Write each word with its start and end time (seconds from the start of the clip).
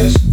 As 0.00 0.29